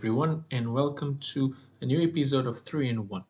[0.00, 3.22] everyone, and welcome to a new episode of 3 in 1.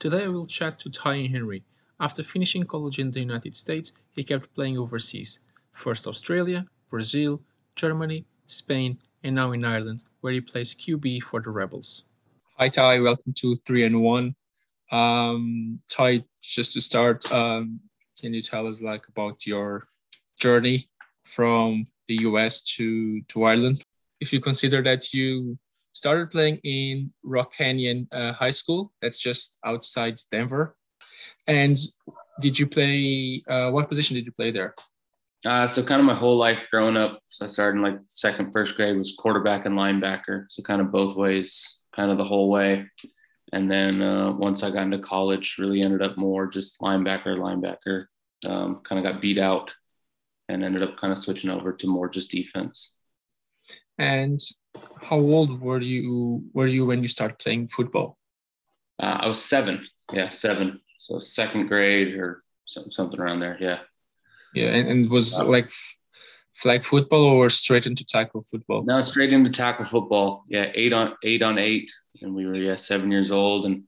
[0.00, 1.62] Today I will chat to Ty Henry.
[2.00, 5.50] After finishing college in the United States, he kept playing overseas.
[5.72, 7.42] First Australia, Brazil,
[7.76, 12.04] Germany, Spain, and now in Ireland, where he plays QB for the Rebels.
[12.56, 14.34] Hi Ty, welcome to 3 and 1.
[14.92, 17.80] Um, Ty, just to start, um,
[18.18, 19.82] can you tell us like about your
[20.40, 20.86] journey
[21.22, 23.82] from the US to, to Ireland?
[24.20, 25.58] If you consider that you
[25.94, 28.92] started playing in Rock Canyon uh, High School.
[29.00, 30.76] That's just outside Denver.
[31.48, 31.76] And
[32.40, 33.42] did you play?
[33.48, 34.74] Uh, what position did you play there?
[35.44, 37.20] Uh, so kind of my whole life growing up.
[37.28, 40.46] So I started in like second, first grade was quarterback and linebacker.
[40.48, 42.86] So kind of both ways, kind of the whole way.
[43.52, 48.06] And then uh, once I got into college, really ended up more just linebacker, linebacker.
[48.46, 49.74] Um, kind of got beat out,
[50.48, 52.96] and ended up kind of switching over to more just defense.
[53.98, 54.38] And
[55.02, 58.18] how old were you were you when you started playing football?
[59.00, 59.86] Uh, I was seven.
[60.12, 60.80] Yeah, seven.
[60.98, 63.56] So second grade or something around there.
[63.60, 63.78] Yeah.
[64.54, 65.70] Yeah, and, and was uh, like
[66.52, 68.84] flag football or straight into tackle football?
[68.84, 70.44] No, straight into tackle football.
[70.48, 71.90] Yeah, eight on eight on eight,
[72.22, 73.82] and we were yeah seven years old, and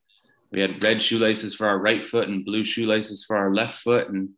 [0.51, 4.09] we had red shoelaces for our right foot and blue shoelaces for our left foot,
[4.09, 4.31] and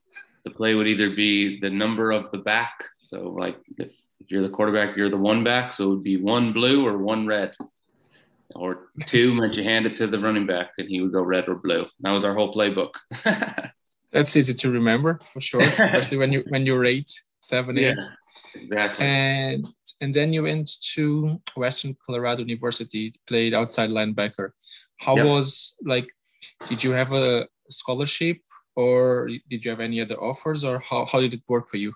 [0.45, 2.85] the play would either be the number of the back.
[3.01, 3.57] So like
[4.29, 5.73] if you're the quarterback, you're the one back.
[5.73, 7.55] So it would be one blue or one red.
[8.55, 11.49] Or two meant you hand it to the running back and he would go red
[11.49, 11.87] or blue.
[12.01, 12.91] That was our whole playbook.
[14.13, 18.63] That's easy to remember for sure, especially when you when you're eight, seven, yeah, eight.
[18.63, 19.07] Exactly.
[19.07, 19.67] And
[20.03, 24.51] and then you went to Western Colorado University, played outside linebacker.
[24.99, 25.27] How yep.
[25.27, 26.09] was like
[26.69, 28.39] did you have a scholarship
[28.77, 31.93] or did you have any other offers or how, how did it work for you?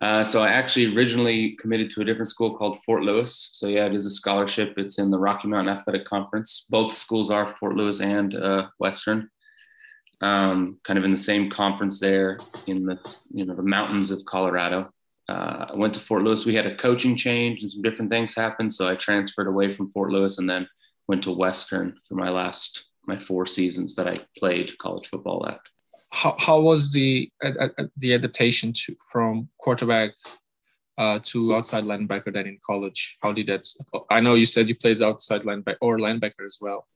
[0.00, 3.50] Uh, so I actually originally committed to a different school called Fort Lewis.
[3.52, 4.74] So yeah, it is a scholarship.
[4.76, 6.66] It's in the Rocky Mountain Athletic Conference.
[6.68, 9.30] Both schools are Fort Lewis and uh, Western.
[10.20, 12.98] Um, kind of in the same conference there in the
[13.30, 14.90] you know the mountains of Colorado.
[15.28, 16.44] Uh, I went to Fort Lewis.
[16.44, 19.90] We had a coaching change and some different things happened, so I transferred away from
[19.90, 20.68] Fort Lewis and then
[21.08, 25.60] went to Western for my last my four seasons that I played college football at
[26.14, 27.30] how, how was the
[27.96, 30.10] the adaptation to from quarterback
[30.96, 33.18] uh, to outside linebacker then in college?
[33.20, 33.66] How did that?
[34.10, 36.86] I know you said you played outside linebacker or linebacker as well.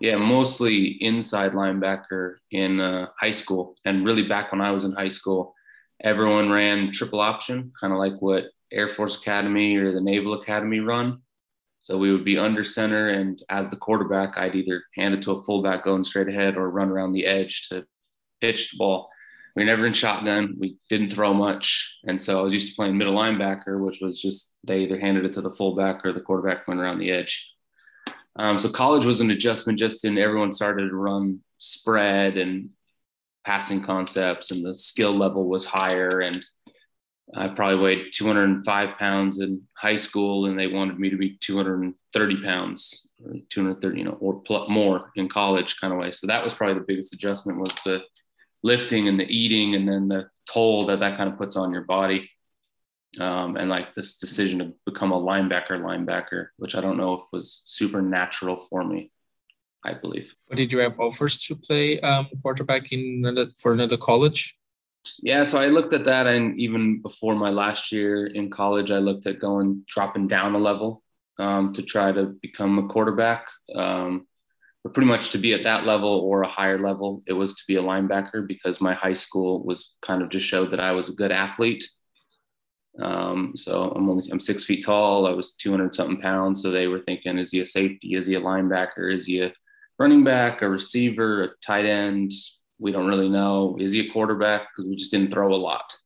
[0.00, 4.92] Yeah, mostly inside linebacker in uh, high school, and really back when I was in
[4.92, 5.54] high school,
[6.02, 10.80] everyone ran triple option, kind of like what Air Force Academy or the Naval Academy
[10.80, 11.22] run.
[11.78, 15.32] So we would be under center, and as the quarterback, I'd either hand it to
[15.32, 17.86] a fullback going straight ahead or run around the edge to
[18.42, 19.08] pitched ball.
[19.54, 20.56] We were never in shotgun.
[20.58, 21.98] We didn't throw much.
[22.04, 25.24] And so I was used to playing middle linebacker, which was just they either handed
[25.24, 27.48] it to the fullback or the quarterback went around the edge.
[28.36, 32.70] Um, so college was an adjustment just in everyone started to run spread and
[33.44, 36.20] passing concepts and the skill level was higher.
[36.20, 36.42] And
[37.34, 42.42] I probably weighed 205 pounds in high school and they wanted me to be 230
[42.42, 43.10] pounds,
[43.50, 46.10] 230, you know, or more in college kind of way.
[46.10, 48.02] So that was probably the biggest adjustment was the
[48.62, 51.82] lifting and the eating and then the toll that that kind of puts on your
[51.82, 52.30] body.
[53.20, 57.24] Um, and like this decision to become a linebacker linebacker which i don't know if
[57.30, 59.12] was super natural for me
[59.84, 60.34] i believe.
[60.48, 64.58] But did you have offers to play um, quarterback in another, for another college?
[65.22, 68.96] Yeah so i looked at that and even before my last year in college i
[68.96, 71.02] looked at going dropping down a level
[71.38, 73.46] um, to try to become a quarterback.
[73.74, 74.26] Um,
[74.82, 77.62] but pretty much to be at that level or a higher level, it was to
[77.68, 81.08] be a linebacker because my high school was kind of just showed that I was
[81.08, 81.88] a good athlete.
[83.00, 85.26] Um, so I'm only I'm six feet tall.
[85.26, 86.62] I was 200 something pounds.
[86.62, 88.14] So they were thinking, is he a safety?
[88.14, 89.12] Is he a linebacker?
[89.12, 89.52] Is he a
[89.98, 92.32] running back, a receiver, a tight end?
[92.78, 93.76] We don't really know.
[93.78, 94.62] Is he a quarterback?
[94.70, 95.96] Because we just didn't throw a lot.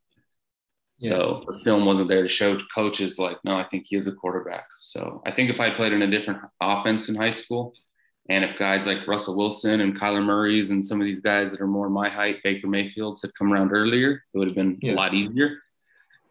[0.99, 1.11] Yeah.
[1.11, 4.13] So the film wasn't there to show coaches like, no, I think he is a
[4.13, 4.67] quarterback.
[4.81, 7.75] So I think if I played in a different offense in high school,
[8.29, 11.61] and if guys like Russell Wilson and Kyler Murray's and some of these guys that
[11.61, 14.93] are more my height, Baker Mayfield's had come around earlier, it would have been yeah.
[14.93, 15.63] a lot easier.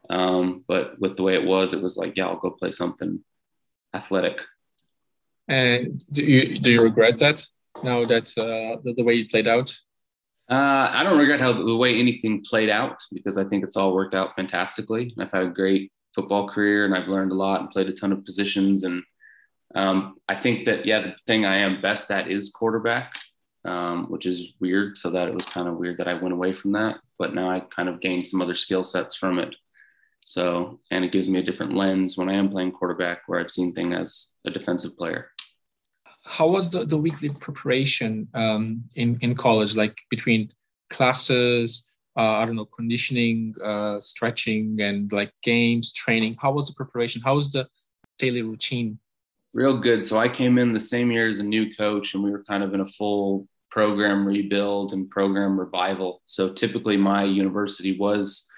[0.10, 3.24] Um, but with the way it was, it was like, yeah, I'll go play something
[3.94, 4.42] athletic.
[5.48, 7.46] And do you do you regret that
[7.84, 9.74] now that uh, the, the way it played out?
[10.50, 13.94] Uh, I don't regret how the way anything played out because I think it's all
[13.94, 15.14] worked out fantastically.
[15.20, 18.12] I've had a great football career and I've learned a lot and played a ton
[18.12, 19.02] of positions and
[19.76, 23.14] um, I think that, yeah, the thing I am best at is quarterback,
[23.66, 24.98] um, which is weird.
[24.98, 26.98] So that it was kind of weird that I went away from that.
[27.20, 29.56] But now I kind of gained some other skill sets from it.
[30.26, 33.52] So, and it gives me a different lens when I am playing quarterback where I've
[33.52, 35.30] seen things as a defensive player.
[36.24, 40.52] How was the, the weekly preparation um, in, in college, like between
[40.90, 46.38] classes, uh, I don't know, conditioning, uh, stretching, and like games, training?
[46.42, 47.22] How was the preparation?
[47.22, 47.68] How was the
[48.18, 48.98] daily routine?
[49.56, 50.04] Real good.
[50.04, 52.62] So I came in the same year as a new coach, and we were kind
[52.62, 56.22] of in a full program rebuild and program revival.
[56.26, 58.50] So typically, my university was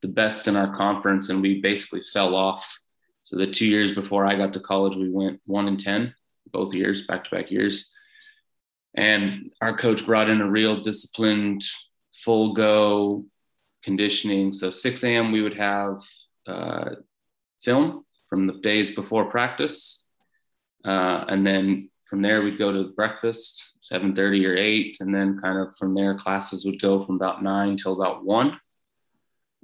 [0.00, 2.80] the best in our conference, and we basically fell off.
[3.22, 6.14] So the two years before I got to college, we went one and ten,
[6.52, 7.90] both years, back to back years.
[8.94, 11.66] And our coach brought in a real disciplined,
[12.14, 13.26] full go
[13.84, 14.54] conditioning.
[14.54, 15.32] So 6 a.m.
[15.32, 16.00] we would have
[16.46, 16.90] uh,
[17.60, 20.05] film from the days before practice,
[20.86, 25.58] uh, and then from there we'd go to breakfast 7.30 or 8 and then kind
[25.58, 28.58] of from there classes would go from about 9 till about 1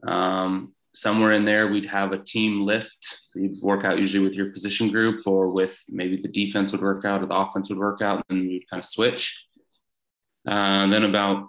[0.07, 3.23] um, somewhere in there we'd have a team lift.
[3.29, 6.83] So you'd work out usually with your position group or with maybe the defense would
[6.83, 9.45] work out or the offense would work out and we'd kind of switch.
[10.47, 11.49] Uh, then about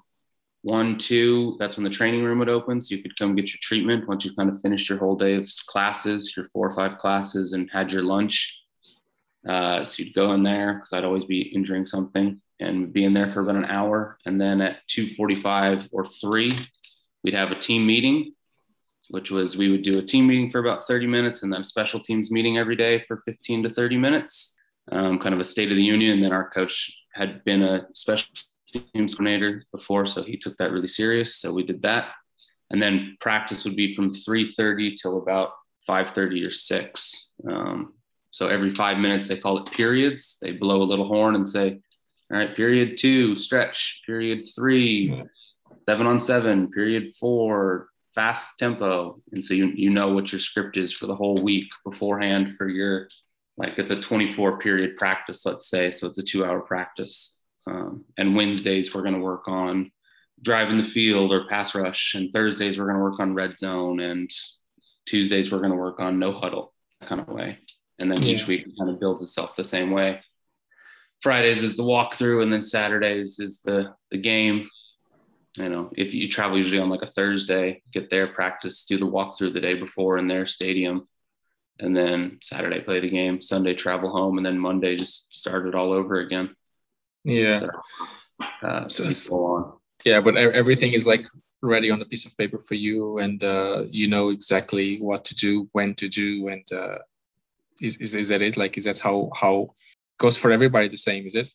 [0.62, 2.80] one two that's when the training room would open.
[2.80, 5.36] So you could come get your treatment once you kind of finished your whole day
[5.36, 8.63] of classes your four or five classes and had your lunch
[9.48, 13.14] uh, so you'd go in there because I'd always be injuring something and be in
[13.14, 14.18] there for about an hour.
[14.26, 16.52] And then at 2:45 or three,
[17.24, 18.34] we'd have a team meeting,
[19.10, 21.66] which was we would do a team meeting for about 30 minutes and then a
[21.66, 24.56] special teams meeting every day for 15 to 30 minutes,
[24.92, 26.12] um, kind of a state of the union.
[26.12, 28.30] And then our coach had been a special
[28.94, 31.36] teams coordinator before, so he took that really serious.
[31.36, 32.10] So we did that.
[32.72, 35.52] And then practice would be from 3:30 till about
[35.86, 37.32] 5:30 or 6.
[37.48, 37.94] Um,
[38.34, 40.40] so every five minutes, they call it periods.
[40.42, 41.80] They blow a little horn and say,
[42.32, 45.24] all right, period two, stretch, period three,
[45.88, 49.22] seven on seven, period four, fast tempo.
[49.34, 52.68] And so you, you know what your script is for the whole week beforehand for
[52.68, 53.08] your,
[53.56, 55.92] like it's a 24 period practice, let's say.
[55.92, 57.38] So it's a two hour practice.
[57.68, 59.92] Um, and Wednesdays, we're going to work on
[60.42, 62.16] driving the field or pass rush.
[62.16, 64.00] And Thursdays, we're going to work on red zone.
[64.00, 64.32] And
[65.06, 66.74] Tuesdays, we're going to work on no huddle
[67.06, 67.60] kind of way
[68.04, 68.34] and then yeah.
[68.34, 70.20] each week kind of builds itself the same way.
[71.22, 74.70] Fridays is the walkthrough, and then Saturdays is the the game.
[75.56, 79.06] You know, if you travel usually on like a Thursday, get there, practice, do the
[79.06, 81.08] walkthrough the day before in their stadium,
[81.80, 83.42] and then Saturday play the game.
[83.42, 86.54] Sunday travel home, and then Monday just start it all over again.
[87.24, 87.60] Yeah.
[87.60, 87.70] So,
[88.68, 91.26] uh, so yeah, but everything is like
[91.62, 95.36] ready on a piece of paper for you, and uh, you know exactly what to
[95.36, 96.98] do, when to do, and uh,
[97.82, 98.58] is, is, is that it?
[98.58, 99.72] Like, is that how, how
[100.18, 101.26] goes for everybody the same?
[101.26, 101.50] Is it?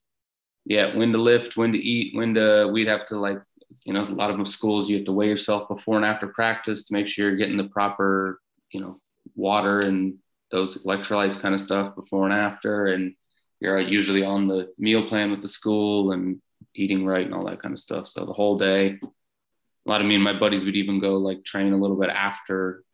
[0.64, 0.96] Yeah.
[0.96, 3.42] When to lift, when to eat, when to, we'd have to like,
[3.84, 6.28] you know, a lot of them schools, you have to weigh yourself before and after
[6.28, 8.40] practice to make sure you're getting the proper,
[8.72, 9.00] you know,
[9.34, 10.18] water and
[10.50, 12.86] those electrolytes kind of stuff before and after.
[12.86, 13.14] And
[13.60, 16.40] you're usually on the meal plan with the school and
[16.74, 18.06] eating right and all that kind of stuff.
[18.06, 21.44] So the whole day, a lot of me and my buddies would even go like
[21.44, 22.84] train a little bit after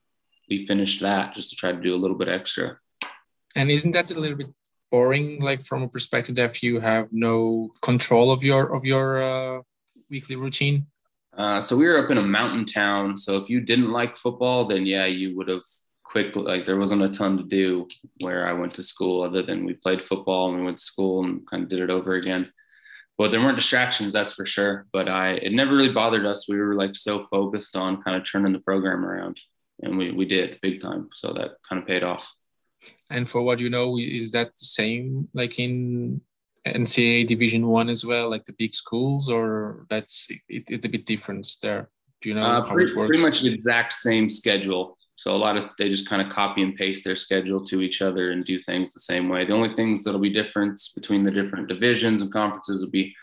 [0.48, 2.78] we finished that just to try to do a little bit extra.
[3.54, 4.52] And isn't that a little bit
[4.90, 9.60] boring, like from a perspective that you have no control of your of your uh,
[10.10, 10.86] weekly routine?
[11.36, 13.16] Uh, so we were up in a mountain town.
[13.16, 15.62] So if you didn't like football, then yeah, you would have
[16.04, 16.36] quick.
[16.36, 17.88] Like there wasn't a ton to do
[18.20, 21.24] where I went to school, other than we played football and we went to school
[21.24, 22.52] and kind of did it over again.
[23.16, 24.86] But there weren't distractions, that's for sure.
[24.92, 26.48] But I, it never really bothered us.
[26.48, 29.38] We were like so focused on kind of turning the program around,
[29.82, 31.10] and we we did big time.
[31.14, 32.32] So that kind of paid off.
[33.14, 36.20] And for what you know, is that the same like in
[36.66, 41.06] NCAA Division One as well, like the big schools, or that's it, it a bit
[41.06, 41.90] different there?
[42.20, 43.08] Do you know uh, how pretty, it works?
[43.08, 44.98] Pretty much the exact same schedule.
[45.14, 48.02] So a lot of they just kind of copy and paste their schedule to each
[48.02, 49.44] other and do things the same way.
[49.44, 53.14] The only things that'll be different between the different divisions and conferences will be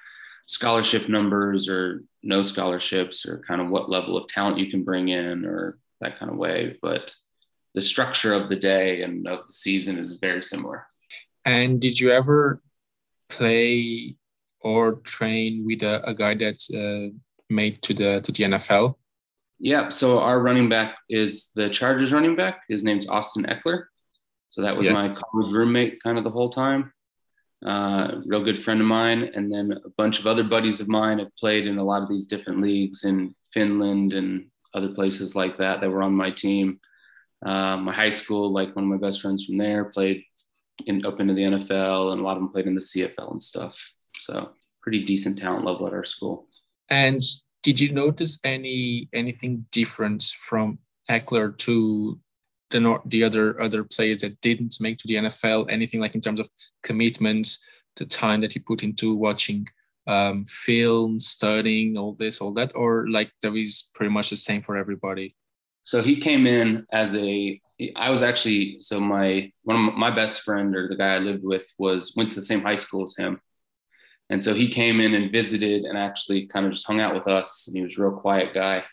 [0.45, 5.09] scholarship numbers or no scholarships or kind of what level of talent you can bring
[5.09, 6.77] in or that kind of way.
[6.81, 7.13] But
[7.73, 10.85] the structure of the day and of the season is very similar.
[11.45, 12.61] And did you ever
[13.29, 14.15] play
[14.59, 17.09] or train with a, a guy that's uh,
[17.49, 18.95] made to the to the NFL?
[19.59, 19.89] Yeah.
[19.89, 22.61] So our running back is the Chargers running back.
[22.67, 23.85] His name's Austin Ekeler.
[24.49, 24.93] So that was yeah.
[24.93, 26.91] my college roommate kind of the whole time.
[27.65, 31.19] Uh, real good friend of mine, and then a bunch of other buddies of mine
[31.19, 35.57] have played in a lot of these different leagues in Finland and other places like
[35.59, 36.79] that that were on my team.
[37.45, 40.23] Uh, my high school, like one of my best friends from there, played
[40.85, 43.41] in, up into the NFL, and a lot of them played in the CFL and
[43.41, 43.79] stuff.
[44.19, 46.47] So pretty decent talent level at our school.
[46.89, 47.21] And
[47.63, 50.79] did you notice any anything different from
[51.09, 52.19] Ekeler to
[52.69, 55.67] the the other other players that didn't make to the NFL?
[55.69, 56.49] Anything like in terms of
[56.83, 57.63] commitments,
[57.95, 59.67] the time that he put into watching
[60.07, 64.61] um, film, studying, all this, all that, or like that is pretty much the same
[64.61, 65.35] for everybody?
[65.83, 67.59] So he came in as a.
[67.95, 71.43] I was actually so my one of my best friend or the guy I lived
[71.43, 73.41] with was went to the same high school as him,
[74.29, 77.27] and so he came in and visited and actually kind of just hung out with
[77.27, 77.67] us.
[77.67, 78.83] And he was a real quiet guy,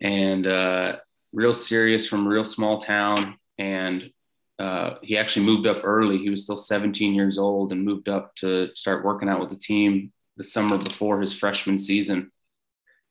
[0.00, 0.96] and uh,
[1.32, 3.36] real serious from a real small town.
[3.58, 4.10] And
[4.58, 6.18] uh, he actually moved up early.
[6.18, 9.56] He was still 17 years old and moved up to start working out with the
[9.56, 12.32] team the summer before his freshman season.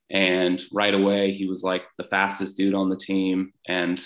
[0.09, 3.53] And right away, he was like the fastest dude on the team.
[3.67, 3.99] And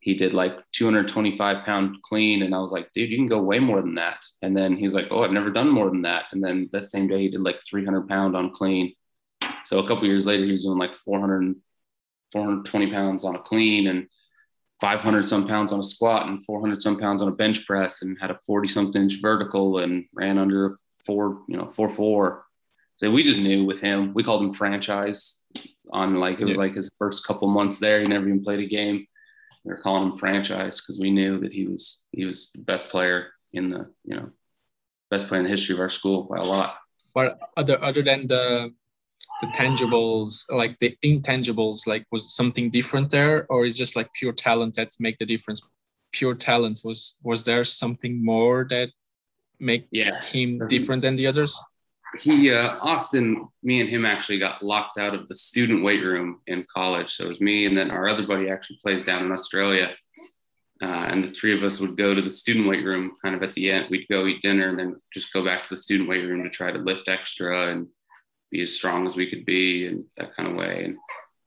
[0.00, 2.42] he did like 225 pound clean.
[2.42, 4.24] And I was like, dude, you can go way more than that.
[4.42, 6.24] And then he's like, oh, I've never done more than that.
[6.32, 8.94] And then that same day, he did like 300 pound on clean.
[9.64, 11.54] So a couple years later, he was doing like 400,
[12.32, 14.06] 420 pounds on a clean and
[14.80, 18.16] 500 some pounds on a squat and 400 some pounds on a bench press and
[18.20, 22.44] had a 40 something inch vertical and ran under four, you know, four, four.
[23.00, 25.40] So we just knew with him, we called him franchise
[25.90, 26.64] on like, it was yeah.
[26.64, 28.00] like his first couple months there.
[28.00, 29.06] He never even played a game.
[29.64, 32.90] We were calling him franchise because we knew that he was, he was the best
[32.90, 34.28] player in the, you know,
[35.10, 36.76] best player in the history of our school by a lot.
[37.14, 38.74] But other, other than the,
[39.40, 44.32] the tangibles, like the intangibles, like was something different there, or is just like pure
[44.34, 45.66] talent that make the difference?
[46.12, 48.90] Pure talent was was there something more that
[49.58, 50.20] make yeah.
[50.20, 51.58] him different than the others?
[52.18, 56.40] He uh, Austin, me and him actually got locked out of the student weight room
[56.46, 57.14] in college.
[57.14, 59.94] So it was me and then our other buddy actually plays down in Australia.
[60.82, 63.42] Uh, and the three of us would go to the student weight room kind of
[63.42, 63.86] at the end.
[63.90, 66.48] We'd go eat dinner and then just go back to the student weight room to
[66.48, 67.86] try to lift extra and
[68.50, 70.84] be as strong as we could be and that kind of way.
[70.84, 70.96] And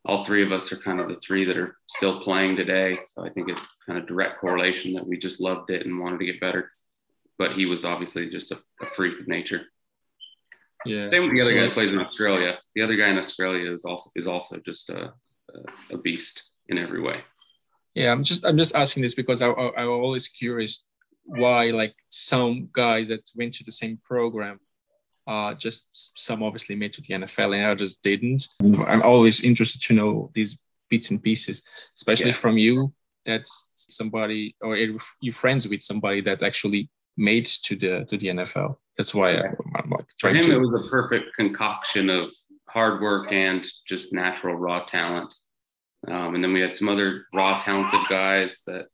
[0.05, 3.00] all three of us are kind of the three that are still playing today.
[3.05, 6.20] So I think it's kind of direct correlation that we just loved it and wanted
[6.20, 6.70] to get better.
[7.39, 9.63] But he was obviously just a, a freak of nature.
[10.86, 11.08] Yeah.
[11.08, 12.58] Same with the other guy that plays in Australia.
[12.75, 15.13] The other guy in Australia is also is also just a,
[15.92, 17.22] a, beast in every way.
[17.96, 20.90] Yeah, I'm just I'm just asking this because I, I, I'm always curious
[21.25, 24.60] why like some guys that went to the same program,
[25.28, 28.48] uh, just some obviously made to the NFL and others didn't.
[28.88, 30.60] I'm always interested to know these
[30.90, 31.63] bits and pieces,
[31.96, 32.44] especially yeah.
[32.44, 32.94] from you.
[33.25, 38.75] That's somebody or you friends with somebody that actually made to the to the NFL.
[38.98, 39.73] That's why I, am
[40.24, 40.53] For him, to.
[40.53, 42.32] It was a perfect concoction of
[42.70, 45.34] hard work and just natural raw talent.
[46.08, 48.88] Um, and then we had some other raw talented guys that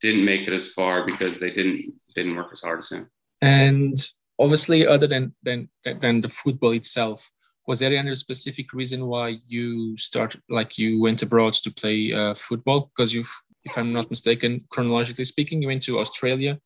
[0.00, 1.80] didn't make it as far because they didn't
[2.14, 3.08] didn't work as hard as him.
[3.40, 3.96] And
[4.38, 7.30] obviously, other than than than the football itself,
[7.66, 12.34] was there any specific reason why you started like you went abroad to play uh,
[12.34, 12.90] football?
[12.90, 13.24] Because you,
[13.64, 16.58] if I'm not mistaken, chronologically speaking, you went to Australia,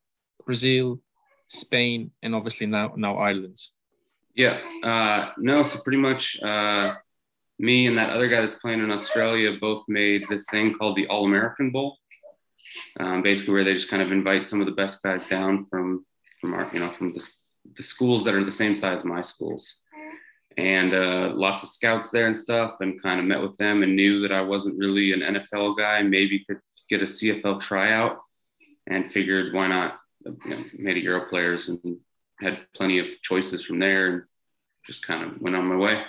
[0.46, 1.00] Brazil,
[1.48, 3.56] Spain, and obviously now now Ireland.
[4.36, 5.62] Yeah, uh, no.
[5.62, 6.92] So pretty much, uh,
[7.58, 11.06] me and that other guy that's playing in Australia both made this thing called the
[11.08, 11.96] All American Bowl.
[13.00, 16.04] Um, basically, where they just kind of invite some of the best guys down from
[16.40, 17.32] from our you know from the
[17.76, 19.80] the schools that are the same size as my schools,
[20.58, 23.96] and uh, lots of scouts there and stuff, and kind of met with them and
[23.96, 28.18] knew that I wasn't really an NFL guy, maybe could get a CFL tryout,
[28.86, 31.80] and figured why not you know, made a Euro players and
[32.40, 34.22] had plenty of choices from there and
[34.86, 36.02] just kind of went on my way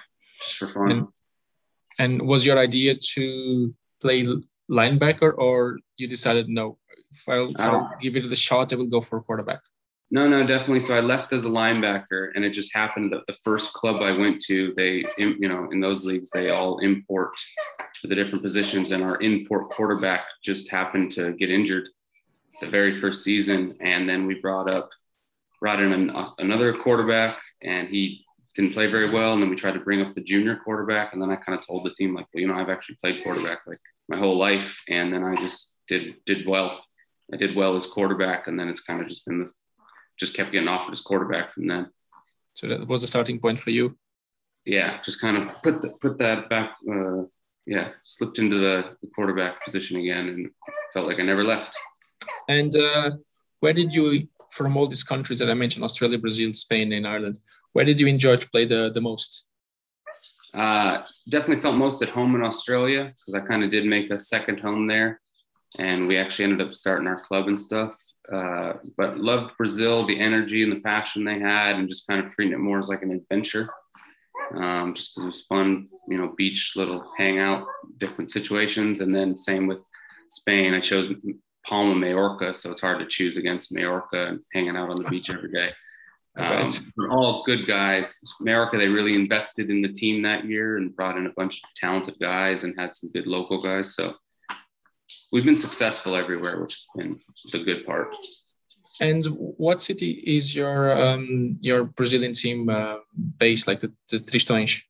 [0.43, 0.91] just for fun.
[0.91, 1.07] And,
[1.99, 4.27] and was your idea to play
[4.69, 6.77] linebacker or you decided no,
[7.11, 7.95] if I'll, if I'll uh-huh.
[7.99, 9.61] give it the shot, I will go for quarterback?
[10.09, 10.79] No, no, definitely.
[10.79, 14.11] So I left as a linebacker, and it just happened that the first club I
[14.11, 17.35] went to, they, you know, in those leagues, they all import
[17.99, 21.89] for the different positions, and our import quarterback just happened to get injured
[22.61, 24.89] the very first season, and then we brought up
[25.59, 29.33] brought in an, another quarterback, and he didn't play very well.
[29.33, 31.65] And then we tried to bring up the junior quarterback, and then I kind of
[31.65, 34.81] told the team like, well, you know, I've actually played quarterback like my whole life,
[34.89, 36.81] and then I just did did well.
[37.33, 39.63] I did well as quarterback, and then it's kind of just been this,
[40.17, 41.91] just kept getting offered as quarterback from then.
[42.53, 43.97] So that was a starting point for you.
[44.65, 46.75] Yeah, just kind of put the, put that back.
[46.89, 47.23] Uh,
[47.65, 50.49] yeah, slipped into the, the quarterback position again, and
[50.93, 51.77] felt like I never left.
[52.47, 53.11] And uh,
[53.59, 57.39] where did you, from all these countries that I mentioned, Australia, Brazil, Spain, and Ireland,
[57.73, 59.51] where did you enjoy to play the, the most?
[60.53, 64.19] Uh, definitely felt most at home in Australia because I kind of did make a
[64.19, 65.21] second home there.
[65.77, 67.93] And we actually ended up starting our club and stuff.
[68.33, 72.33] Uh, but loved Brazil, the energy and the passion they had, and just kind of
[72.33, 73.69] treating it more as like an adventure.
[74.55, 79.01] Um, just because it was fun, you know, beach, little hangout, different situations.
[79.01, 79.83] And then same with
[80.29, 80.73] Spain.
[80.73, 81.09] I chose
[81.67, 85.29] Palma, Majorca, so it's hard to choose against Majorca and hanging out on the beach
[85.29, 85.71] every day.
[86.37, 86.69] Um,
[87.09, 88.19] all good guys.
[88.41, 91.73] Majorca, they really invested in the team that year and brought in a bunch of
[91.75, 93.95] talented guys and had some good local guys.
[93.95, 94.13] So
[95.31, 97.19] we've been successful everywhere, which has been
[97.51, 98.15] the good part.
[99.01, 102.97] And what city is your um, your Brazilian team uh,
[103.37, 104.81] based, like the, the Tritões?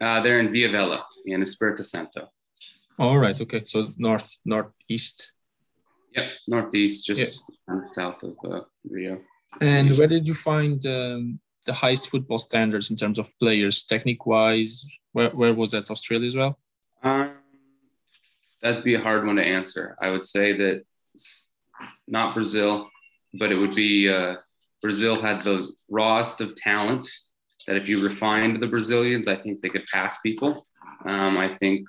[0.00, 2.28] Uh, they're in Vila Velha in Espírito Santo.
[2.98, 3.38] All right.
[3.40, 3.62] Okay.
[3.64, 5.32] So north, northeast.
[6.14, 7.82] Yep, northeast, just yeah.
[7.82, 9.20] south of uh, Rio.
[9.60, 14.26] And where did you find um, the highest football standards in terms of players, technique
[14.26, 14.86] wise?
[15.12, 15.90] Where, where was that?
[15.90, 16.58] Australia as well?
[17.02, 17.34] Um,
[18.62, 19.96] that'd be a hard one to answer.
[20.00, 20.84] I would say that
[22.06, 22.88] not Brazil,
[23.34, 24.36] but it would be uh,
[24.82, 27.08] Brazil had the rawest of talent.
[27.66, 30.66] That if you refined the Brazilians, I think they could pass people.
[31.04, 31.86] Um, I think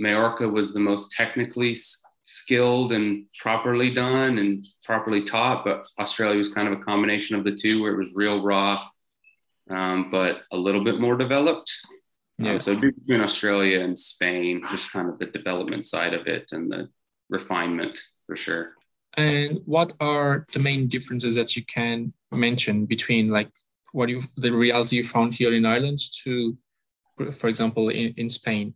[0.00, 1.76] Majorca was the most technically
[2.26, 7.44] skilled and properly done and properly taught, but Australia was kind of a combination of
[7.44, 8.84] the two, where it was real raw,
[9.70, 11.72] um, but a little bit more developed.
[12.40, 12.52] Um, yeah.
[12.54, 16.70] Um, so between Australia and Spain, just kind of the development side of it and
[16.70, 16.88] the
[17.30, 18.72] refinement for sure.
[19.16, 23.50] And what are the main differences that you can mention between like
[23.92, 26.58] what you the reality you found here in Ireland to,
[27.30, 28.74] for example, in, in Spain?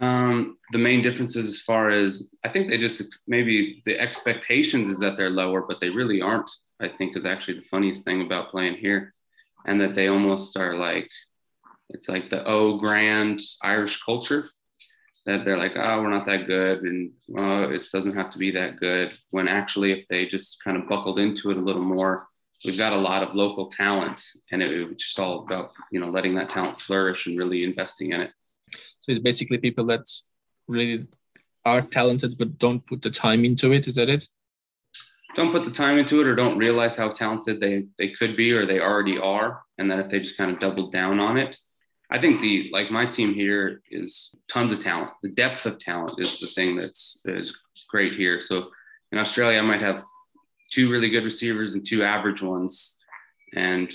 [0.00, 4.98] Um, the main differences, as far as I think, they just maybe the expectations is
[5.00, 6.50] that they're lower, but they really aren't.
[6.80, 9.14] I think is actually the funniest thing about playing here,
[9.66, 11.10] and that they almost are like
[11.90, 14.46] it's like the oh grand Irish culture
[15.26, 18.50] that they're like, oh, we're not that good, and oh, it doesn't have to be
[18.52, 19.12] that good.
[19.30, 22.26] When actually, if they just kind of buckled into it a little more,
[22.64, 26.10] we've got a lot of local talent, and it, it's just all about you know
[26.10, 28.32] letting that talent flourish and really investing in it.
[29.00, 30.06] So it's basically people that
[30.68, 31.06] really
[31.64, 33.86] are talented but don't put the time into it.
[33.86, 34.24] Is that it?
[35.34, 38.52] Don't put the time into it, or don't realize how talented they they could be,
[38.52, 41.56] or they already are, and that if they just kind of doubled down on it,
[42.10, 45.10] I think the like my team here is tons of talent.
[45.22, 47.56] The depth of talent is the thing that's is
[47.88, 48.40] great here.
[48.40, 48.70] So
[49.12, 50.02] in Australia, I might have
[50.72, 52.98] two really good receivers and two average ones,
[53.54, 53.92] and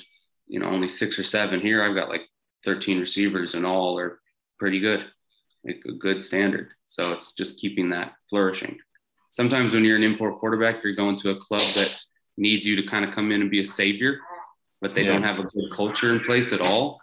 [0.47, 1.59] you know only six or seven.
[1.59, 2.23] Here, I've got like
[2.63, 4.19] 13 receivers, and all are
[4.59, 5.05] pretty good,
[5.65, 6.69] like a good standard.
[6.85, 8.77] So it's just keeping that flourishing.
[9.29, 11.91] Sometimes when you're an import quarterback, you're going to a club that
[12.37, 14.19] needs you to kind of come in and be a savior,
[14.81, 15.11] but they yeah.
[15.11, 16.99] don't have a good culture in place at all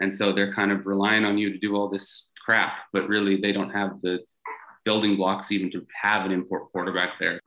[0.00, 3.40] and so they're kind of relying on you to do all this crap, but really
[3.40, 4.20] they don't have the
[4.84, 7.40] building blocks even to have an import quarterback there.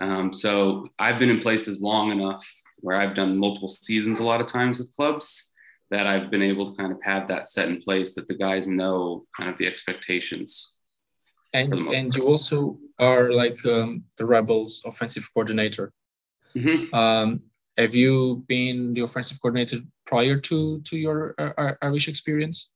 [0.00, 2.46] Um, so I've been in places long enough
[2.80, 5.47] where I've done multiple seasons a lot of times with clubs
[5.90, 8.66] that I've been able to kind of have that set in place that the guys
[8.66, 10.78] know kind of the expectations.
[11.54, 15.92] And and you also are like um, the Rebels offensive coordinator.
[16.54, 16.94] Mm-hmm.
[16.94, 17.40] Um,
[17.78, 22.74] have you been the offensive coordinator prior to to your uh, uh, Irish experience?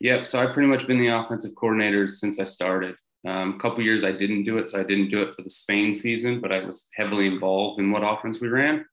[0.00, 0.26] Yep.
[0.26, 2.96] So I've pretty much been the offensive coordinator since I started.
[3.26, 5.50] Um, a couple years I didn't do it, so I didn't do it for the
[5.50, 8.84] Spain season, but I was heavily involved in what offense we ran.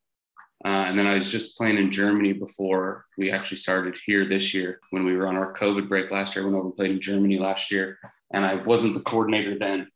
[0.66, 4.54] Uh, and then I was just playing in Germany before we actually started here this
[4.54, 4.80] year.
[4.90, 7.02] When we were on our COVID break last year, I went over and played in
[7.02, 8.00] Germany last year,
[8.34, 9.88] and I wasn't the coordinator then.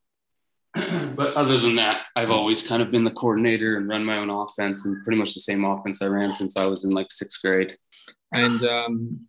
[1.15, 4.29] but other than that, I've always kind of been the coordinator and run my own
[4.29, 7.41] offense and pretty much the same offense I ran since I was in like sixth
[7.41, 7.75] grade.
[8.31, 9.19] And um,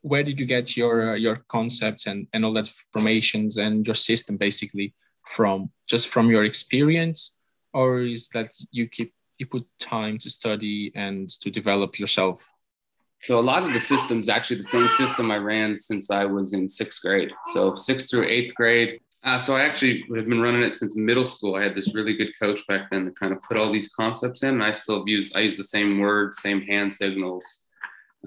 [0.00, 3.94] where did you get your uh, your concepts and, and all that formations and your
[3.94, 4.94] system basically
[5.26, 5.70] from?
[5.88, 7.40] Just from your experience,
[7.74, 12.52] or is that you keep you put time to study and to develop yourself?
[13.22, 16.52] So a lot of the systems, actually the same system I ran since I was
[16.52, 17.32] in sixth grade.
[17.54, 21.24] So sixth through eighth grade, uh, so I actually have been running it since middle
[21.24, 21.54] school.
[21.54, 24.42] I had this really good coach back then that kind of put all these concepts
[24.42, 27.62] in, and I still use I use the same words, same hand signals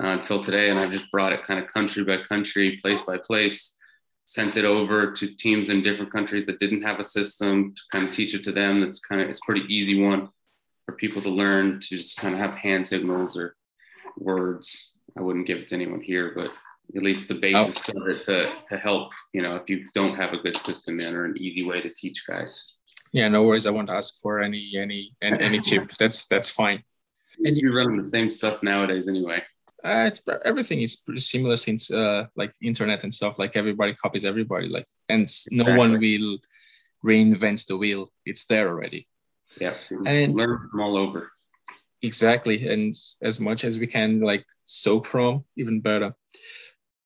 [0.03, 3.19] uh, until today, and I've just brought it kind of country by country, place by
[3.19, 3.77] place,
[4.25, 8.03] sent it over to teams in different countries that didn't have a system to kind
[8.03, 8.81] of teach it to them.
[8.81, 10.29] That's kind of it's pretty easy one
[10.87, 13.55] for people to learn to just kind of have hand signals or
[14.17, 14.93] words.
[15.17, 16.49] I wouldn't give it to anyone here, but
[16.95, 18.01] at least the basics oh.
[18.01, 21.13] of it to, to help, you know, if you don't have a good system in
[21.13, 22.77] or an easy way to teach guys.
[23.11, 23.67] Yeah, no worries.
[23.67, 25.87] I won't ask for any any any, any tip.
[25.99, 26.83] That's that's fine.
[27.43, 29.43] And you're running the same stuff nowadays anyway.
[29.83, 30.09] Uh,
[30.43, 33.39] everything is pretty similar since uh, like internet and stuff.
[33.39, 34.67] Like everybody copies everybody.
[34.67, 35.57] Like and exactly.
[35.57, 36.37] no one will
[37.05, 38.11] reinvent the wheel.
[38.25, 39.07] It's there already.
[39.59, 41.31] Yeah, so and learn from all over.
[42.01, 46.13] Exactly, and as much as we can like soak from, even better.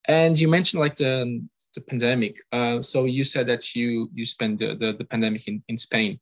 [0.07, 1.41] And you mentioned like the
[1.75, 2.37] the pandemic.
[2.51, 6.19] Uh, so you said that you you spent the, the, the pandemic in, in Spain.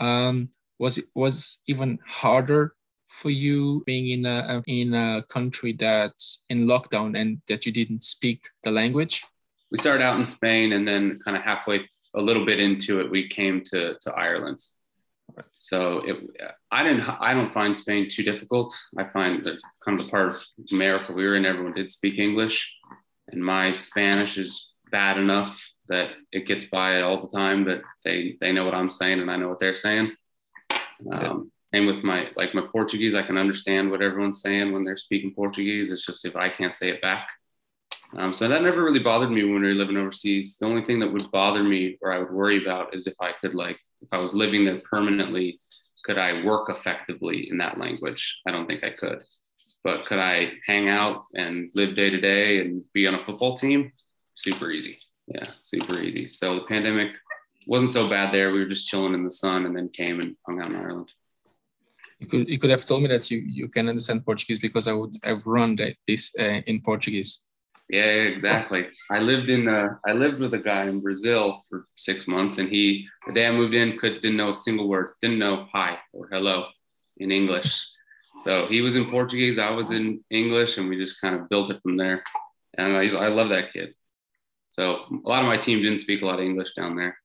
[0.00, 2.74] Um, was it was even harder
[3.08, 8.02] for you being in a in a country that's in lockdown and that you didn't
[8.02, 9.24] speak the language?
[9.70, 13.10] We started out in Spain, and then kind of halfway, a little bit into it,
[13.10, 14.60] we came to to Ireland.
[15.52, 16.16] So it,
[16.70, 18.74] I didn't, I don't find Spain too difficult.
[18.96, 22.18] I find that kind of the part of America we were in, everyone did speak
[22.18, 22.74] English,
[23.28, 28.36] and my Spanish is bad enough that it gets by all the time that they
[28.40, 30.12] they know what I'm saying and I know what they're saying.
[31.12, 34.96] Um, same with my like my Portuguese, I can understand what everyone's saying when they're
[34.96, 35.90] speaking Portuguese.
[35.90, 37.28] It's just if I can't say it back.
[38.16, 40.56] Um, so that never really bothered me when we were living overseas.
[40.56, 43.32] The only thing that would bother me or I would worry about is if I
[43.40, 45.58] could like if I was living there permanently,
[46.04, 48.40] could I work effectively in that language?
[48.46, 49.22] I don't think I could.
[49.82, 53.56] But could I hang out and live day to day and be on a football
[53.56, 53.92] team?
[54.34, 54.98] Super easy.
[55.26, 56.26] Yeah, super easy.
[56.26, 57.10] So the pandemic
[57.66, 58.52] wasn't so bad there.
[58.52, 61.10] We were just chilling in the sun and then came and hung out in Ireland.
[62.20, 64.92] You could you could have told me that you you can understand Portuguese because I
[64.92, 65.76] would have run
[66.08, 67.46] this uh, in Portuguese.
[67.88, 68.86] Yeah, exactly.
[69.10, 72.68] I lived in uh, I lived with a guy in Brazil for six months, and
[72.68, 75.98] he the day I moved in could didn't know a single word, didn't know hi
[76.12, 76.66] or hello
[77.18, 77.86] in English.
[78.38, 81.70] So he was in Portuguese, I was in English, and we just kind of built
[81.70, 82.22] it from there.
[82.76, 83.94] And I, I love that kid.
[84.68, 87.16] So a lot of my team didn't speak a lot of English down there.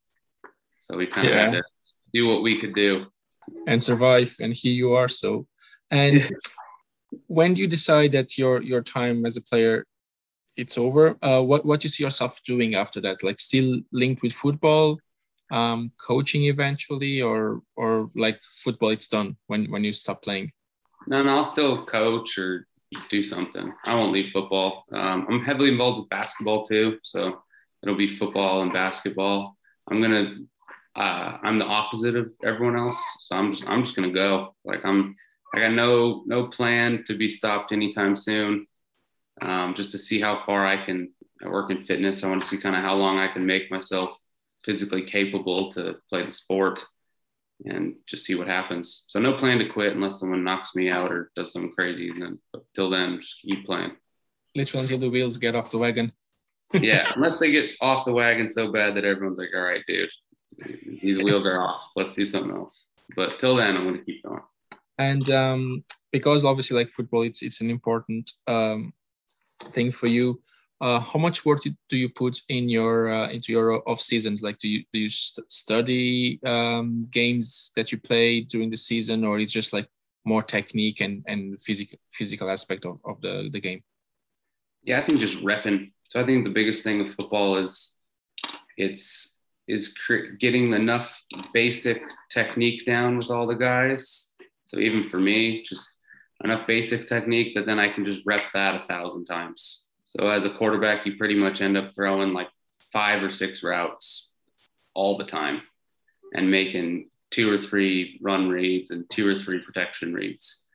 [0.80, 1.42] So we kind of yeah.
[1.46, 1.64] had to
[2.14, 3.08] do what we could do
[3.68, 4.36] and survive.
[4.40, 5.08] And here you are.
[5.08, 5.48] So,
[5.90, 6.26] and
[7.28, 9.86] when you decide that your your time as a player
[10.58, 13.24] it's over, uh, what what you see yourself doing after that?
[13.24, 15.00] Like still linked with football,
[15.52, 20.52] um, coaching eventually, or or like football, it's done when when you stop playing.
[21.08, 22.68] No, no, I'll still coach or
[23.10, 23.74] do something.
[23.86, 24.86] I won't leave football.
[24.92, 27.42] Um, I'm heavily involved with basketball too, so
[27.82, 29.58] it'll be football and basketball.
[29.90, 30.36] I'm gonna
[30.96, 33.02] uh, I'm the opposite of everyone else.
[33.22, 34.56] So I'm just I'm just gonna go.
[34.66, 35.16] Like I'm
[35.54, 38.68] I got no no plan to be stopped anytime soon.
[39.42, 41.12] Um, just to see how far I can
[41.44, 42.24] I work in fitness.
[42.24, 44.16] I want to see kind of how long I can make myself
[44.64, 46.86] physically capable to play the sport
[47.66, 49.06] and just see what happens.
[49.08, 52.10] So no plan to quit unless someone knocks me out or does something crazy.
[52.10, 52.40] And then
[52.76, 53.94] till then, just keep playing.
[54.56, 56.12] Literally until the wheels get off the wagon.
[56.74, 60.10] yeah, unless they get off the wagon so bad that everyone's like, "All right, dude,
[61.02, 61.92] these wheels are off.
[61.96, 62.92] Let's do something else.
[63.16, 64.42] But till then, I'm going to keep going.
[64.98, 68.94] And um, because obviously, like football, it's it's an important um,
[69.74, 70.40] thing for you.
[70.82, 74.42] Uh, how much work do you put in your uh, into your off seasons?
[74.42, 79.24] Like, do you do you st- study um, games that you play during the season,
[79.24, 79.88] or it's just like
[80.26, 83.84] more technique and and physical physical aspect of, of the the game?
[84.84, 85.92] Yeah, I think just repping.
[86.10, 87.98] So I think the biggest thing with football is
[88.76, 89.94] it's is
[90.40, 94.34] getting enough basic technique down with all the guys.
[94.66, 95.88] So even for me, just
[96.44, 99.90] enough basic technique that then I can just rep that a thousand times.
[100.04, 102.50] So as a quarterback, you pretty much end up throwing like
[102.92, 104.34] five or six routes
[104.94, 105.62] all the time
[106.34, 110.68] and making two or three run reads and two or three protection reads.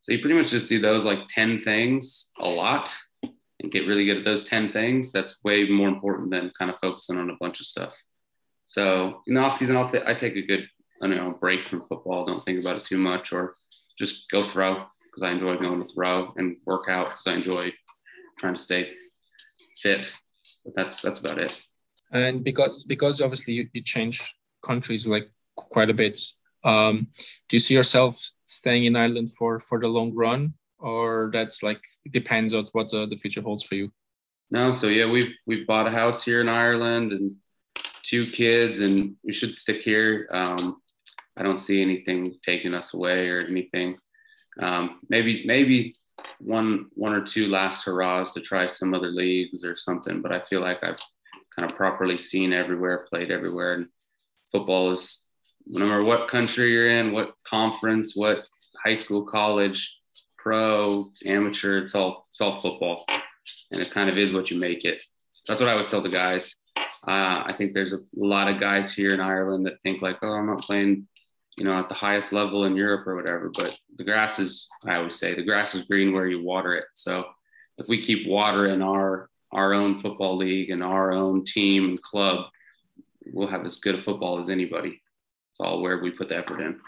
[0.00, 4.06] So you pretty much just do those like 10 things a lot and get really
[4.06, 5.12] good at those 10 things.
[5.12, 7.94] That's way more important than kind of focusing on a bunch of stuff.
[8.68, 10.68] So in the off season, I'll t- I take a good
[11.00, 12.26] you know break from football.
[12.26, 13.54] Don't think about it too much, or
[13.98, 14.86] just go throw
[15.18, 17.72] because I enjoy going to throw and work out because I enjoy
[18.38, 18.92] trying to stay
[19.80, 20.12] fit.
[20.64, 21.60] But that's that's about it.
[22.12, 26.20] And because because obviously you, you change countries like quite a bit.
[26.64, 27.08] Um,
[27.48, 31.80] do you see yourself staying in Ireland for for the long run, or that's like
[32.10, 33.90] depends on what the, the future holds for you?
[34.50, 37.36] No, so yeah, we've we've bought a house here in Ireland and
[38.02, 40.28] two kids, and we should stick here.
[40.32, 40.80] Um,
[41.36, 43.96] I don't see anything taking us away or anything.
[44.60, 45.94] Um, maybe maybe
[46.40, 50.20] one one or two last hurrahs to try some other leagues or something.
[50.20, 51.00] But I feel like I've
[51.54, 53.88] kind of properly seen everywhere, played everywhere, and
[54.50, 55.28] football is
[55.66, 58.44] no matter what country you're in, what conference, what
[58.84, 59.98] high school, college,
[60.38, 63.04] pro, amateur, it's all it's all football,
[63.72, 65.00] and it kind of is what you make it.
[65.46, 66.54] That's what I always tell the guys.
[67.06, 70.32] Uh, I think there's a lot of guys here in Ireland that think like, oh,
[70.32, 71.06] I'm not playing,
[71.58, 73.50] you know, at the highest level in Europe or whatever.
[73.52, 76.84] But the grass is, I always say, the grass is green where you water it.
[76.94, 77.24] So
[77.78, 82.46] if we keep watering our our own football league and our own team and club,
[83.32, 85.00] we'll have as good a football as anybody.
[85.50, 86.78] It's all where we put the effort in.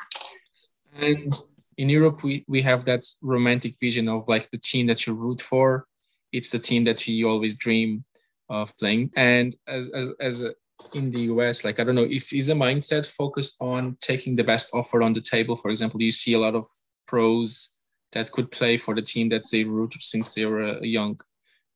[1.01, 1.33] And
[1.79, 5.41] in Europe, we, we have that romantic vision of like the team that you root
[5.41, 5.87] for.
[6.33, 8.05] It's the team that you always dream
[8.51, 9.11] of playing.
[9.17, 10.53] And as as as a,
[10.95, 14.45] in the US, like I don't know if is a mindset focused on taking the
[14.45, 15.57] best offer on the table.
[15.57, 16.67] For example, you see a lot of
[17.07, 17.77] pros
[18.13, 21.19] that could play for the team that they root since they were a young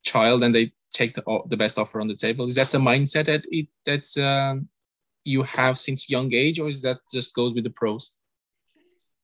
[0.02, 2.46] child and they take the, the best offer on the table.
[2.46, 4.68] Is that a mindset that it that's um,
[5.24, 8.18] you have since young age, or is that just goes with the pros?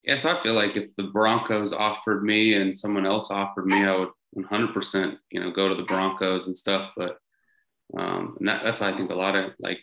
[0.02, 3.96] Yes, I feel like if the Broncos offered me and someone else offered me, I
[3.96, 6.92] would 100% you know go to the Broncos and stuff.
[6.96, 7.18] But
[7.98, 9.80] um, and that, that's I think a lot of like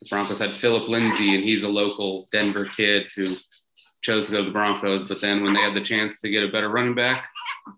[0.00, 3.26] the Broncos had Phillip Lindsay, and he's a local Denver kid who
[4.02, 5.04] chose to go to the Broncos.
[5.04, 7.28] But then when they had the chance to get a better running back,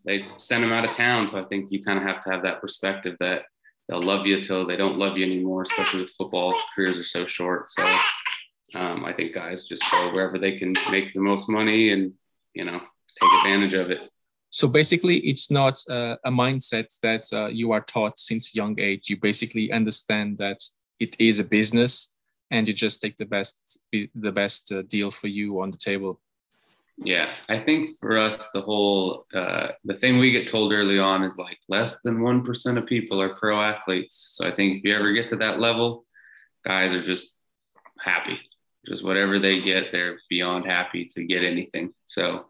[0.04, 1.26] they sent him out of town.
[1.28, 3.44] So I think you kind of have to have that perspective that
[3.88, 6.54] they'll love you till they don't love you anymore, especially with football.
[6.74, 7.70] Careers are so short.
[7.70, 7.84] So
[8.74, 12.12] um, I think guys just go wherever they can make the most money and,
[12.54, 14.09] you know, take advantage of it.
[14.50, 19.08] So basically, it's not uh, a mindset that uh, you are taught since young age.
[19.08, 20.58] You basically understand that
[20.98, 22.18] it is a business,
[22.50, 26.20] and you just take the best the best uh, deal for you on the table.
[27.02, 31.22] Yeah, I think for us, the whole uh, the thing we get told early on
[31.22, 34.34] is like less than one percent of people are pro athletes.
[34.36, 36.04] So I think if you ever get to that level,
[36.64, 37.38] guys are just
[38.00, 38.38] happy.
[38.86, 41.94] Just whatever they get, they're beyond happy to get anything.
[42.04, 42.46] So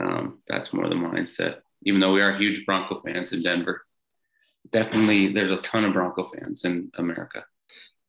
[0.00, 1.58] um, that's more the mindset.
[1.82, 3.82] Even though we are huge Bronco fans in Denver,
[4.72, 7.44] definitely there's a ton of Bronco fans in America.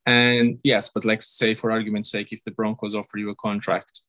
[0.05, 4.01] And yes, but like say for argument's sake, if the Broncos offer you a contract,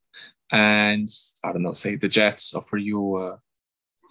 [0.52, 1.08] and
[1.42, 3.36] I don't know, say the Jets offer you uh,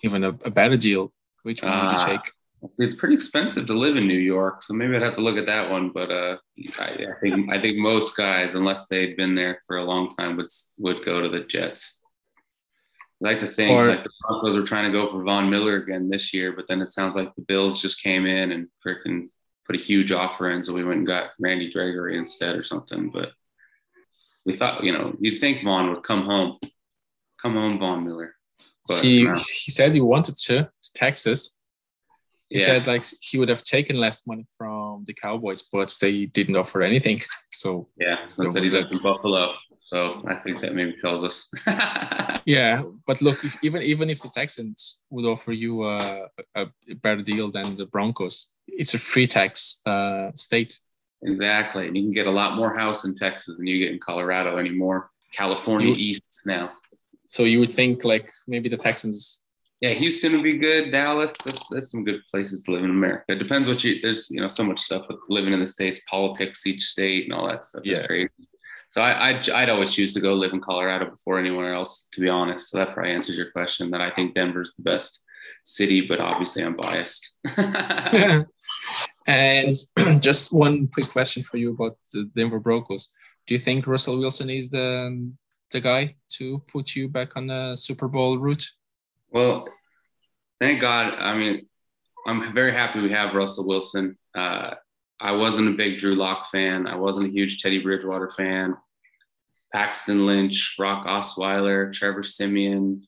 [0.04, 2.32] even a, a, better deal, which one would you ah, take?
[2.80, 5.46] It's pretty expensive to live in New York, so maybe I'd have to look at
[5.46, 5.92] that one.
[5.92, 6.38] But uh,
[6.80, 10.36] I, I think I think most guys, unless they'd been there for a long time,
[10.38, 10.48] would
[10.80, 12.02] would go to the Jets.
[13.24, 15.78] I like to think or, like the Broncos are trying to go for Von Miller
[15.78, 19.30] again this year, but then it sounds like the Bills just came in and freaking
[19.66, 23.10] put a huge offer in, so we went and got Randy Gregory instead or something.
[23.10, 23.32] But
[24.46, 26.60] we thought, you know, you'd think Von would come home,
[27.42, 28.36] come home, Von Miller.
[28.88, 29.34] But he no.
[29.34, 31.60] he said he wanted to Texas.
[32.50, 32.66] He yeah.
[32.66, 36.82] said like he would have taken less money from the Cowboys, but they didn't offer
[36.82, 37.22] anything.
[37.52, 38.18] So yeah,
[38.52, 39.54] said he lived in Buffalo.
[39.86, 41.48] So I think that maybe tells us.
[42.46, 46.66] yeah, but look, if, even even if the Texans would offer you a, a,
[47.04, 50.80] better deal than the Broncos, it's a free tax uh, state.
[51.22, 54.00] Exactly, and you can get a lot more house in Texas than you get in
[54.00, 55.12] Colorado anymore.
[55.32, 56.72] California you, East now.
[57.28, 59.46] So you would think like maybe the Texans.
[59.82, 60.90] Yeah, Houston would be good.
[60.90, 63.26] Dallas, that's, that's some good places to live in America.
[63.28, 64.02] It depends what you.
[64.02, 67.34] There's you know so much stuff with living in the states, politics, each state, and
[67.34, 67.84] all that stuff.
[67.86, 68.00] Yeah.
[68.00, 68.30] Is crazy.
[68.96, 72.22] So I, I'd, I'd always choose to go live in Colorado before anywhere else, to
[72.22, 72.70] be honest.
[72.70, 75.22] So that probably answers your question that I think Denver's the best
[75.66, 77.36] city, but obviously I'm biased.
[79.28, 79.76] and
[80.22, 83.12] just one quick question for you about the Denver Broncos.
[83.48, 85.30] Do you think Russell Wilson is the,
[85.72, 88.66] the guy to put you back on the Super Bowl route?
[89.30, 89.68] Well,
[90.62, 91.16] thank God.
[91.16, 91.68] I mean,
[92.26, 94.18] I'm very happy we have Russell Wilson.
[94.34, 94.76] Uh,
[95.20, 96.88] I wasn't a big Drew Lock fan.
[96.88, 98.78] I wasn't a huge Teddy Bridgewater fan.
[99.76, 103.06] Paxton Lynch, Brock Osweiler, Trevor Siemian,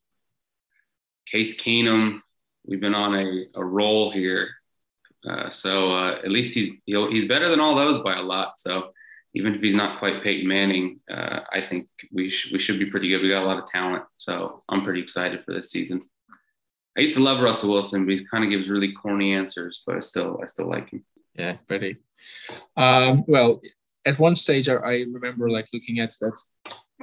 [1.25, 2.19] Case Keenum.
[2.65, 4.49] We've been on a, a roll here.
[5.25, 8.59] Uh, so uh, at least he's he's better than all those by a lot.
[8.59, 8.91] So
[9.33, 12.87] even if he's not quite Peyton Manning, uh, I think we sh- we should be
[12.87, 13.21] pretty good.
[13.21, 16.01] We got a lot of talent, so I'm pretty excited for this season.
[16.97, 19.95] I used to love Russell Wilson, but he kind of gives really corny answers, but
[19.95, 21.05] I still I still like him.
[21.33, 21.95] Yeah, pretty.
[22.75, 23.61] Um, well,
[24.07, 26.37] at one stage, I, I, remember like looking at that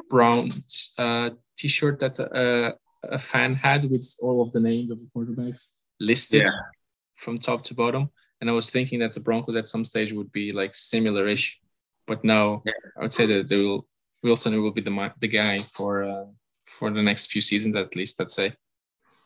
[0.09, 0.51] brown
[0.99, 2.73] uh, T-shirt that uh,
[3.05, 5.67] a fan had with all of the names of the quarterbacks
[6.01, 6.53] listed yeah.
[7.15, 10.33] from top to bottom, and I was thinking that the Broncos at some stage would
[10.33, 11.61] be like similar-ish,
[12.07, 12.73] but now yeah.
[12.99, 13.87] I would say that they will
[14.23, 16.25] Wilson will be the the guy for uh,
[16.67, 18.19] for the next few seasons at least.
[18.19, 18.53] Let's say.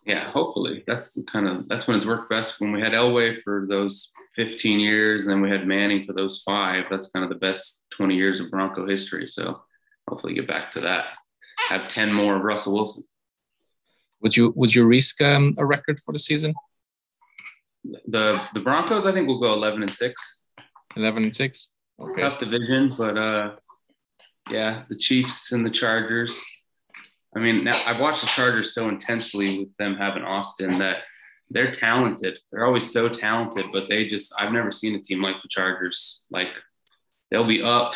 [0.09, 2.61] Yeah, hopefully that's kind of that's when it's worked best.
[2.61, 6.87] When we had Elway for those 15 years, and we had Manning for those five.
[6.91, 9.27] That's kind of the best 20 years of Bronco history.
[9.27, 9.61] So
[10.09, 11.15] hopefully get back to that.
[11.69, 13.05] Have 10 more of Russell Wilson.
[14.23, 16.55] Would you would you risk um, a record for the season?
[17.85, 20.47] The the Broncos, I think, will go 11 and six.
[20.97, 21.69] 11 and six.
[22.01, 22.23] Okay.
[22.23, 23.57] Tough division, but uh,
[24.51, 26.43] yeah, the Chiefs and the Chargers.
[27.37, 30.99] I mean, I've watched the Chargers so intensely with them having Austin that
[31.51, 32.39] they're talented.
[32.51, 36.25] They're always so talented, but they just I've never seen a team like the Chargers.
[36.31, 36.49] Like
[37.31, 37.95] they'll be up,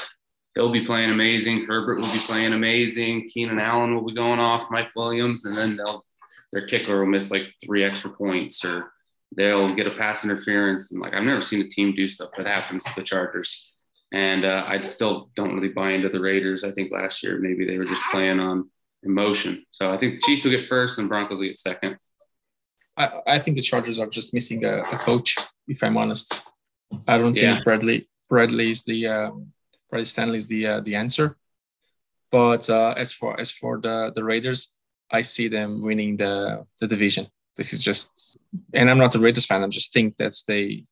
[0.55, 1.65] they'll be playing amazing.
[1.67, 3.29] Herbert will be playing amazing.
[3.29, 4.71] Keenan Allen will be going off.
[4.71, 6.05] Mike Williams, and then they'll
[6.53, 8.93] their kicker will miss like three extra points, or
[9.35, 10.93] they'll get a pass interference.
[10.93, 13.75] And like I've never seen a team do stuff that happens to the Chargers.
[14.13, 16.65] And uh, I still don't really buy into the Raiders.
[16.65, 18.69] I think last year maybe they were just playing on
[19.05, 19.65] emotion.
[19.71, 21.97] So I think the Chiefs will get first and Broncos will get second.
[22.97, 25.37] I, I think the Chargers are just missing a, a coach,
[25.67, 26.43] if I'm honest.
[27.09, 27.55] I don't Yeah.
[27.55, 29.53] think Bradley Bradley is the um,
[29.89, 31.37] Bradley Stanley is the uh, the answer.
[32.31, 34.79] But uh, as for as for the the Raiders,
[35.11, 37.27] I see them winning the the division.
[37.57, 38.39] This is just,
[38.73, 39.63] and I'm not a Raiders fan.
[39.63, 40.85] I just think that they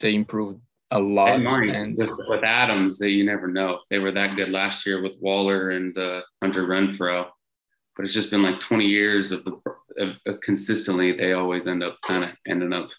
[0.00, 0.58] they improved
[0.90, 1.40] a lot.
[1.40, 3.78] And with, with Adams, that you never know.
[3.90, 7.26] They were that good last year with Waller and uh, Hunter Renfrow,
[7.96, 9.52] but it's just been like 20 years of the
[9.98, 11.12] of, of consistently.
[11.12, 12.90] They always end up kind of ending up.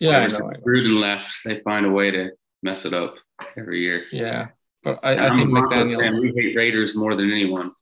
[0.00, 0.60] yeah, I ever know, I know.
[0.60, 2.30] Gruden left, they find a way to
[2.62, 3.14] mess it up
[3.56, 4.02] every year.
[4.12, 4.48] Yeah,
[4.82, 5.94] but I, I think a McDaniel's.
[5.94, 6.20] fan.
[6.20, 7.72] We hate Raiders more than anyone.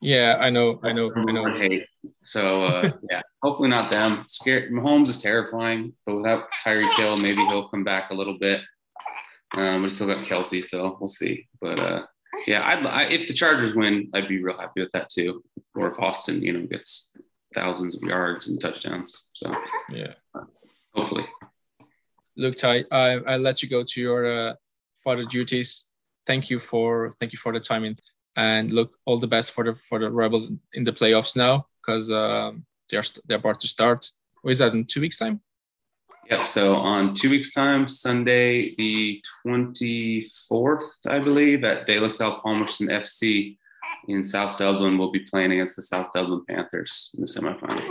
[0.00, 1.42] Yeah, I know, I know, I know.
[1.42, 1.86] one hate.
[2.24, 4.24] So uh, yeah, hopefully not them.
[4.28, 4.72] Scared.
[4.72, 8.62] Mahomes is terrifying, but without Tyreek Hill, maybe he'll come back a little bit.
[9.56, 11.48] Um, we still got Kelce, so we'll see.
[11.60, 12.06] But uh,
[12.46, 15.42] yeah, I'd, I, if the Chargers win, I'd be real happy with that too.
[15.74, 17.16] Or if Austin, you know, gets
[17.54, 19.28] thousands of yards and touchdowns.
[19.32, 19.54] So
[19.90, 20.14] Yeah.
[20.94, 21.26] hopefully,
[22.36, 24.54] Look, Ty, I I let you go to your uh,
[25.04, 25.86] father duties.
[26.26, 27.96] Thank you for thank you for the time in,
[28.36, 32.10] and look, all the best for the for the Rebels in the playoffs now because
[32.10, 34.06] um, they're they're about to start.
[34.42, 35.40] What is that in two weeks time?
[36.30, 36.48] Yep.
[36.48, 42.40] So on two weeks' time, Sunday the twenty fourth, I believe, at De La Salle
[42.40, 43.58] Palmerston FC
[44.08, 47.82] in South Dublin, we'll be playing against the South Dublin Panthers in the semifinal.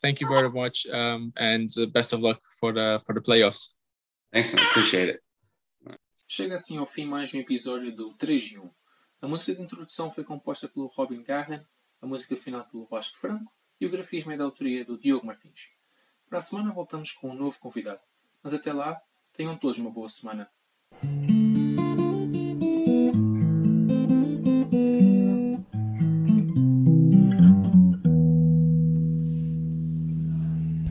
[0.00, 3.78] Thank you very much, um, and uh, best of luck for the for the playoffs.
[4.32, 4.64] Thanks, man.
[4.70, 5.20] Appreciate it.
[6.26, 8.70] Chega assim ao fim mais um episódio do 3 em 1.
[9.20, 11.60] A música de introdução foi composta pelo Robin Garren,
[12.00, 15.76] a música final pelo Vasco Franco e o grafismo é da autoria do Diogo Martins.
[16.32, 18.00] Para a semana voltamos com um novo convidado.
[18.42, 18.98] Mas até lá,
[19.36, 20.50] tenham todos uma boa semana.